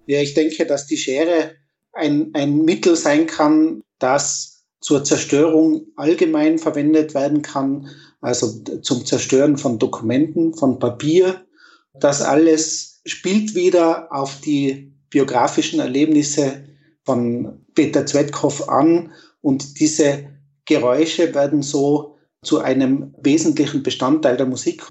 Ja, 0.09 0.23
ich 0.23 0.33
denke, 0.33 0.65
dass 0.65 0.87
die 0.87 0.97
Schere 0.97 1.55
ein, 1.93 2.31
ein 2.33 2.65
Mittel 2.65 2.97
sein 2.97 3.27
kann, 3.27 3.83
das 3.99 4.65
zur 4.81 5.05
Zerstörung 5.05 5.89
allgemein 5.97 6.59
verwendet 6.59 7.13
werden 7.13 7.43
kann, 7.43 7.91
also 8.23 8.49
zum 8.81 9.05
Zerstören 9.05 9.59
von 9.59 9.79
Dokumenten, 9.79 10.55
von 10.55 10.79
Papier. 10.79 11.45
Das 11.93 12.23
alles 12.23 13.03
spielt 13.05 13.55
wieder 13.55 14.11
auf 14.11 14.41
die 14.41 14.95
biografischen 15.11 15.79
Erlebnisse 15.79 16.65
von 17.05 17.67
Peter 17.75 18.07
Zwetkow 18.07 18.67
an 18.67 19.13
und 19.43 19.79
diese 19.79 20.31
Geräusche 20.65 21.35
werden 21.35 21.61
so 21.61 22.17
zu 22.43 22.61
einem 22.61 23.15
wesentlichen 23.21 23.83
Bestandteil 23.83 24.39
der 24.39 24.47
Musik. 24.47 24.85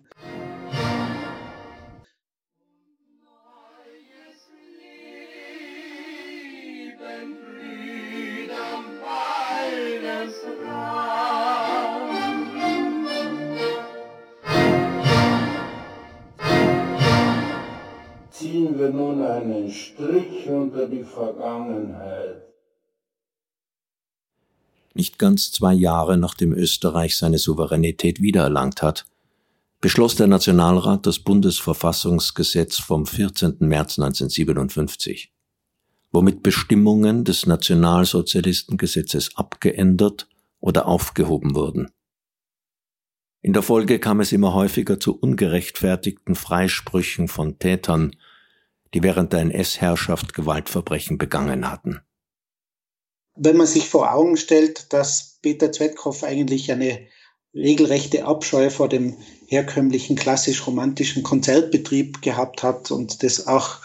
Ziehen 18.38 18.78
wir 18.78 18.90
nun 18.90 19.22
einen 19.24 19.72
Strich 19.72 20.48
unter 20.48 20.88
die 20.88 21.04
Vergangenheit. 21.04 22.44
Nicht 24.94 25.18
ganz 25.20 25.52
zwei 25.52 25.74
Jahre 25.74 26.18
nachdem 26.18 26.54
Österreich 26.54 27.18
seine 27.18 27.38
Souveränität 27.38 28.22
wiedererlangt 28.22 28.82
hat, 28.82 29.06
beschloss 29.80 30.16
der 30.16 30.28
Nationalrat 30.28 31.06
das 31.06 31.20
Bundesverfassungsgesetz 31.20 32.80
vom 32.80 33.06
14. 33.06 33.58
März 33.60 34.00
1957, 34.00 35.32
womit 36.12 36.42
Bestimmungen 36.42 37.24
des 37.24 37.46
Nationalsozialistengesetzes 37.46 39.36
abgeändert 39.36 40.28
oder 40.60 40.88
aufgehoben 40.88 41.54
wurden. 41.56 41.92
In 43.42 43.54
der 43.54 43.62
Folge 43.62 44.00
kam 44.00 44.20
es 44.20 44.32
immer 44.32 44.54
häufiger 44.54 45.00
zu 45.00 45.16
ungerechtfertigten 45.16 46.36
Freisprüchen 46.36 47.28
von 47.28 47.60
Tätern, 47.60 48.16
die 48.94 49.04
während 49.04 49.34
der 49.34 49.42
NS-Herrschaft 49.42 50.34
Gewaltverbrechen 50.34 51.18
begangen 51.18 51.70
hatten. 51.70 52.02
Wenn 53.36 53.58
man 53.58 53.68
sich 53.68 53.88
vor 53.88 54.14
Augen 54.14 54.38
stellt, 54.38 54.92
dass 54.94 55.38
Peter 55.42 55.72
Zwetkow 55.72 56.24
eigentlich 56.24 56.72
eine 56.72 57.08
regelrechte 57.54 58.26
Abscheu 58.26 58.70
vor 58.70 58.90
dem 58.90 59.18
herkömmlichen 59.48 60.16
klassisch-romantischen 60.16 61.24
Konzertbetrieb 61.24 62.22
gehabt 62.22 62.64
hat 62.64 62.92
und 62.92 63.24
das 63.24 63.48
auch 63.48 63.80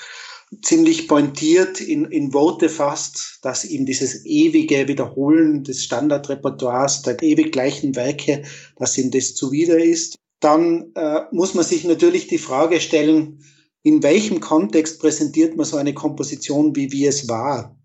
ziemlich 0.61 1.09
pointiert 1.09 1.81
in, 1.81 2.05
in 2.07 2.35
Worte 2.35 2.69
fasst, 2.69 3.39
dass 3.43 3.65
ihm 3.65 3.87
dieses 3.87 4.27
ewige 4.27 4.87
Wiederholen 4.89 5.65
des 5.65 5.83
Standardrepertoires 5.85 7.03
der 7.03 7.23
ewig 7.23 7.53
gleichen 7.53 7.97
Werke, 7.97 8.43
dass 8.77 8.99
ihm 8.99 9.11
das 9.11 9.35
zuwider 9.35 9.79
ist, 9.79 10.17
dann 10.41 10.93
äh, 10.95 11.23
muss 11.31 11.55
man 11.55 11.65
sich 11.65 11.85
natürlich 11.85 12.27
die 12.27 12.39
Frage 12.39 12.81
stellen, 12.81 13.43
in 13.83 14.03
welchem 14.03 14.41
Kontext 14.41 15.01
präsentiert 15.01 15.57
man 15.57 15.67
so 15.67 15.77
eine 15.77 15.95
Komposition, 15.95 16.77
wie 16.77 16.93
wie 16.93 17.07
es 17.07 17.29
war? 17.29 17.77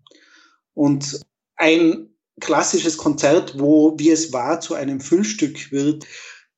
Und 0.74 1.20
ein 1.56 2.10
klassisches 2.40 2.96
Konzert, 2.96 3.58
wo 3.58 3.94
wie 3.98 4.10
es 4.10 4.32
war 4.32 4.60
zu 4.60 4.74
einem 4.74 5.00
Füllstück 5.00 5.72
wird, 5.72 6.06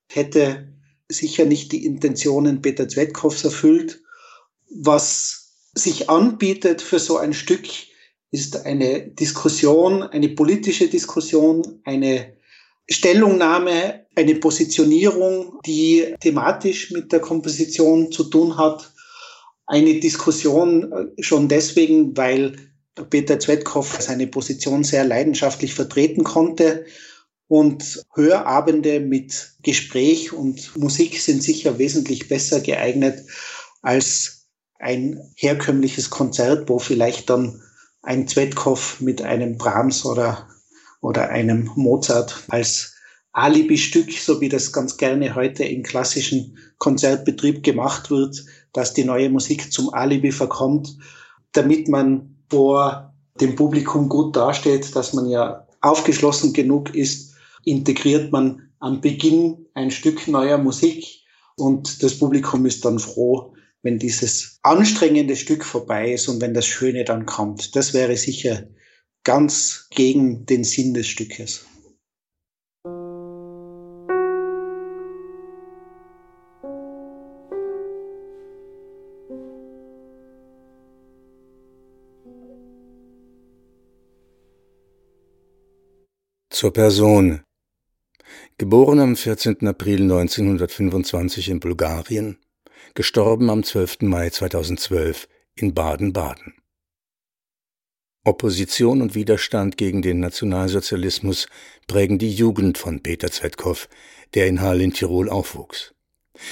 hätte 0.09 0.74
sicher 1.09 1.46
nicht 1.46 1.72
die 1.72 1.87
Intentionen 1.87 2.61
Peter 2.61 2.88
Zwetkows 2.88 3.42
erfüllt. 3.44 4.03
Was 4.68 5.55
sich 5.74 6.11
anbietet 6.11 6.83
für 6.83 6.98
so 6.98 7.16
ein 7.16 7.33
Stück, 7.33 7.66
ist 8.33 8.64
eine 8.64 9.09
Diskussion, 9.09 10.03
eine 10.03 10.29
politische 10.29 10.87
Diskussion, 10.88 11.81
eine 11.85 12.37
Stellungnahme, 12.88 14.07
eine 14.14 14.35
Positionierung, 14.37 15.59
die 15.66 16.14
thematisch 16.20 16.90
mit 16.92 17.11
der 17.11 17.20
Komposition 17.20 18.12
zu 18.12 18.24
tun 18.24 18.57
hat 18.57 18.92
eine 19.71 20.01
Diskussion 20.01 20.93
äh, 20.93 21.23
schon 21.23 21.49
deswegen, 21.49 22.17
weil 22.17 22.57
Peter 23.09 23.39
Zwetkow 23.39 23.99
seine 24.01 24.27
Position 24.27 24.83
sehr 24.83 25.05
leidenschaftlich 25.05 25.75
vertreten 25.75 26.25
konnte. 26.25 26.85
Und 27.47 28.05
Hörabende 28.15 29.01
mit 29.01 29.53
Gespräch 29.63 30.33
und 30.33 30.77
Musik 30.77 31.19
sind 31.19 31.43
sicher 31.43 31.79
wesentlich 31.79 32.29
besser 32.29 32.61
geeignet 32.61 33.25
als 33.83 34.49
ein 34.79 35.21
herkömmliches 35.37 36.11
Konzert, 36.11 36.69
wo 36.69 36.79
vielleicht 36.79 37.31
dann 37.31 37.63
ein 38.03 38.27
Zwetkow 38.27 39.01
mit 39.01 39.23
einem 39.23 39.57
Brahms 39.57 40.05
oder, 40.05 40.49
oder 41.01 41.29
einem 41.29 41.71
Mozart 41.77 42.43
als 42.49 42.95
Alibi-Stück, 43.33 44.13
so 44.13 44.41
wie 44.41 44.49
das 44.49 44.73
ganz 44.73 44.97
gerne 44.97 45.35
heute 45.35 45.65
im 45.65 45.83
klassischen 45.83 46.59
Konzertbetrieb 46.79 47.63
gemacht 47.63 48.11
wird, 48.11 48.45
dass 48.73 48.95
die 48.95 49.05
neue 49.05 49.31
Musik 49.31 49.73
zum 49.73 49.93
Alibi 49.93 50.33
verkommt. 50.33 50.97
damit 51.53 51.89
man 51.89 52.37
vor 52.49 53.13
dem 53.41 53.57
Publikum 53.57 54.09
gut 54.09 54.37
dasteht, 54.37 54.95
dass 54.95 55.13
man 55.15 55.29
ja 55.29 55.67
aufgeschlossen 55.81 56.53
genug 56.53 56.95
ist, 56.95 57.35
integriert 57.65 58.31
man 58.31 58.71
am 58.79 59.01
Beginn 59.01 59.67
ein 59.75 59.91
Stück 59.91 60.29
neuer 60.29 60.59
Musik 60.59 61.07
und 61.57 62.03
das 62.03 62.19
Publikum 62.19 62.67
ist 62.67 62.85
dann 62.85 62.99
froh, 62.99 63.55
wenn 63.83 63.99
dieses 63.99 64.59
anstrengende 64.63 65.37
Stück 65.37 65.65
vorbei 65.65 66.13
ist 66.13 66.29
und 66.29 66.41
wenn 66.41 66.55
das 66.55 66.67
Schöne 66.67 67.05
dann 67.05 67.27
kommt. 67.27 67.75
Das 67.77 67.95
wäre 67.95 68.17
sicher 68.17 68.69
ganz 69.25 69.89
gegen 69.91 70.47
den 70.47 70.65
Sinn 70.65 70.95
des 70.95 71.07
Stückes. 71.07 71.65
Zur 86.61 86.75
Person. 86.75 87.40
Geboren 88.59 89.01
am 89.01 89.16
14. 89.16 89.66
April 89.66 90.03
1925 90.03 91.49
in 91.49 91.59
Bulgarien, 91.59 92.37
gestorben 92.92 93.49
am 93.49 93.62
12. 93.62 94.03
Mai 94.03 94.29
2012 94.29 95.27
in 95.55 95.73
Baden-Baden. 95.73 96.53
Opposition 98.27 99.01
und 99.01 99.14
Widerstand 99.14 99.79
gegen 99.79 100.03
den 100.03 100.20
Nationalsozialismus 100.20 101.49
prägen 101.87 102.18
die 102.18 102.31
Jugend 102.31 102.77
von 102.77 103.03
Peter 103.03 103.31
Zvetkov, 103.31 103.88
der 104.35 104.46
in 104.46 104.61
Halle 104.61 104.85
in 104.85 104.92
Tirol 104.92 105.31
aufwuchs. 105.31 105.94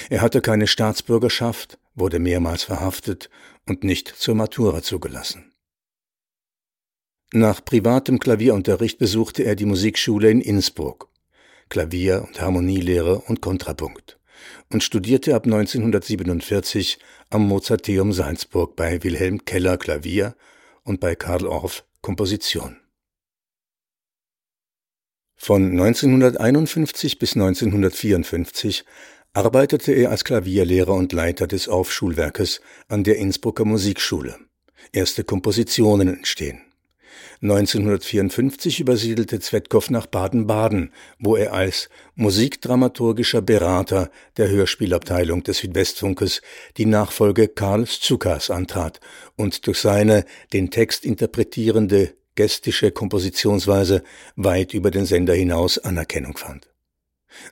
Er 0.09 0.23
hatte 0.23 0.41
keine 0.41 0.69
Staatsbürgerschaft, 0.69 1.79
wurde 1.95 2.19
mehrmals 2.19 2.63
verhaftet 2.63 3.29
und 3.67 3.85
nicht 3.85 4.09
zur 4.09 4.37
Matura 4.37 4.81
zugelassen. 4.81 5.53
Nach 7.35 7.63
privatem 7.63 8.19
Klavierunterricht 8.19 8.99
besuchte 8.99 9.45
er 9.45 9.55
die 9.55 9.67
Musikschule 9.67 10.31
in 10.31 10.41
Innsbruck, 10.41 11.11
Klavier- 11.69 12.25
und 12.27 12.41
Harmonielehre 12.41 13.21
und 13.21 13.43
Kontrapunkt 13.43 14.19
und 14.71 14.83
studierte 14.83 15.35
ab 15.35 15.45
1947 15.45 16.99
am 17.29 17.47
Mozarteum 17.47 18.15
Salzburg 18.15 18.77
bei 18.77 19.03
Wilhelm 19.05 19.45
Keller 19.45 19.77
Klavier 19.77 20.37
und 20.85 21.01
bei 21.01 21.15
Karl 21.17 21.47
Orff 21.47 21.85
Komposition. 22.01 22.79
Von 25.37 25.73
1951 25.73 27.19
bis 27.19 27.35
1954 27.35 28.87
arbeitete 29.35 29.93
er 29.93 30.11
als 30.11 30.25
Klavierlehrer 30.25 30.95
und 30.95 31.13
Leiter 31.13 31.47
des 31.47 31.69
Orff-Schulwerkes 31.69 32.63
an 32.89 33.05
der 33.05 33.19
Innsbrucker 33.19 33.67
Musikschule. 33.67 34.39
Erste 34.93 35.25
Kompositionen 35.25 36.09
entstehen. 36.09 36.68
1954 37.43 38.81
übersiedelte 38.81 39.41
Zvetkov 39.41 39.91
nach 39.91 40.07
Baden-Baden, 40.07 40.93
wo 41.19 41.37
er 41.37 41.53
als 41.53 41.89
musikdramaturgischer 42.15 43.43
Berater 43.43 44.11
der 44.37 44.49
Hörspielabteilung 44.49 45.43
des 45.43 45.59
Südwestfunkes 45.59 46.43
die 46.77 46.87
Nachfolge 46.87 47.49
Karl 47.49 47.87
Zuckers 47.87 48.51
antrat 48.51 49.01
und 49.37 49.67
durch 49.67 49.79
seine 49.79 50.25
den 50.53 50.71
Text 50.71 51.05
interpretierende 51.05 52.15
gestische 52.35 52.93
Kompositionsweise 52.93 54.03
weit 54.37 54.75
über 54.75 54.91
den 54.91 55.05
Sender 55.05 55.35
hinaus 55.35 55.79
Anerkennung 55.79 56.37
fand. 56.37 56.69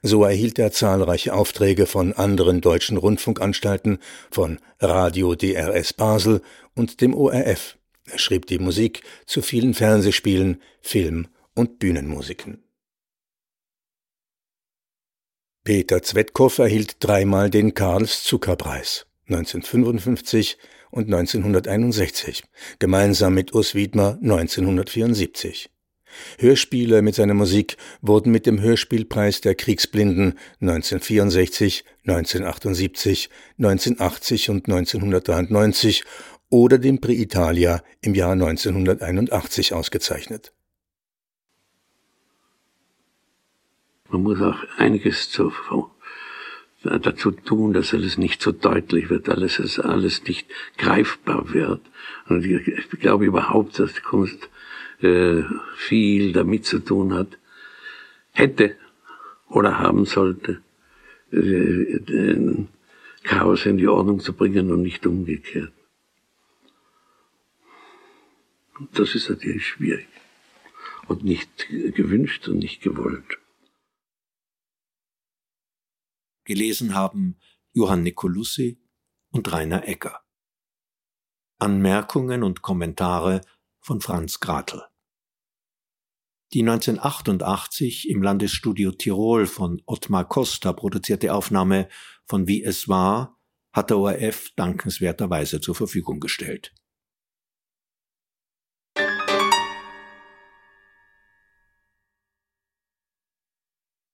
So 0.02 0.24
erhielt 0.24 0.58
er 0.58 0.72
zahlreiche 0.72 1.34
Aufträge 1.34 1.86
von 1.86 2.12
anderen 2.12 2.60
deutschen 2.60 2.96
Rundfunkanstalten, 2.96 3.98
von 4.30 4.58
Radio 4.80 5.34
DRS 5.34 5.92
Basel 5.92 6.40
und 6.74 7.00
dem 7.00 7.14
ORF. 7.14 7.76
Er 8.10 8.18
schrieb 8.18 8.46
die 8.46 8.58
Musik 8.58 9.02
zu 9.26 9.42
vielen 9.42 9.74
Fernsehspielen, 9.74 10.62
Film- 10.80 11.28
und 11.54 11.78
Bühnenmusiken. 11.78 12.62
Peter 15.64 16.00
Zvetkov 16.02 16.58
erhielt 16.58 16.96
dreimal 17.00 17.50
den 17.50 17.74
Karls-Zucker-Preis 17.74 19.06
1955 19.28 20.58
und 20.90 21.06
1961, 21.12 22.44
gemeinsam 22.78 23.34
mit 23.34 23.52
Urs 23.52 23.74
Wiedmer 23.74 24.18
1974. 24.22 25.68
Hörspiele 26.38 27.02
mit 27.02 27.14
seiner 27.14 27.34
Musik 27.34 27.76
wurden 28.00 28.30
mit 28.30 28.46
dem 28.46 28.60
Hörspielpreis 28.60 29.40
der 29.40 29.54
Kriegsblinden 29.54 30.38
1964, 30.60 31.84
1978, 32.06 33.28
1980 33.58 34.50
und 34.50 34.68
1993 34.68 36.04
oder 36.48 36.78
dem 36.78 37.00
Prix 37.00 37.20
Italia 37.20 37.82
im 38.00 38.14
Jahr 38.14 38.32
1981 38.32 39.74
ausgezeichnet. 39.74 40.52
Man 44.08 44.22
muss 44.22 44.40
auch 44.40 44.58
einiges 44.76 45.30
zu, 45.30 45.52
dazu 46.82 47.32
tun, 47.32 47.72
dass 47.72 47.92
alles 47.92 48.18
nicht 48.18 48.40
so 48.40 48.52
deutlich 48.52 49.10
wird, 49.10 49.28
alles, 49.28 49.56
dass 49.56 49.80
alles 49.80 50.22
nicht 50.24 50.46
greifbar 50.78 51.52
wird. 51.52 51.80
Und 52.28 52.44
ich, 52.44 52.88
glaube 53.00 53.26
überhaupt, 53.26 53.78
dass 53.78 54.02
Kunst 54.02 54.48
äh, 55.00 55.42
viel 55.76 56.32
damit 56.32 56.64
zu 56.64 56.78
tun 56.78 57.14
hat, 57.14 57.38
hätte 58.32 58.76
oder 59.48 59.78
haben 59.78 60.04
sollte, 60.04 60.60
äh, 61.32 61.98
den 62.00 62.68
Chaos 63.24 63.66
in 63.66 63.78
die 63.78 63.88
Ordnung 63.88 64.20
zu 64.20 64.32
bringen 64.32 64.70
und 64.70 64.82
nicht 64.82 65.04
umgekehrt. 65.06 65.72
Das 68.92 69.14
ist 69.14 69.28
natürlich 69.28 69.66
schwierig 69.66 70.08
und 71.08 71.24
nicht 71.24 71.68
gewünscht 71.68 72.48
und 72.48 72.58
nicht 72.58 72.82
gewollt. 72.82 73.38
Gelesen 76.44 76.94
haben 76.94 77.38
Johann 77.72 78.02
Nicolussi 78.02 78.78
und 79.30 79.50
Rainer 79.50 79.88
Egger. 79.88 80.20
Anmerkungen 81.58 82.42
und 82.42 82.62
Kommentare 82.62 83.40
von 83.80 84.00
Franz 84.00 84.40
Gratl. 84.40 84.82
Die 86.52 86.60
1988 86.60 88.08
im 88.08 88.22
Landesstudio 88.22 88.92
Tirol 88.92 89.46
von 89.46 89.82
Ottmar 89.86 90.28
Costa 90.28 90.72
produzierte 90.72 91.34
Aufnahme 91.34 91.88
von 92.24 92.46
Wie 92.46 92.62
es 92.62 92.88
war 92.88 93.40
hat 93.72 93.90
der 93.90 93.98
ORF 93.98 94.52
dankenswerterweise 94.56 95.60
zur 95.60 95.74
Verfügung 95.74 96.20
gestellt. 96.20 96.72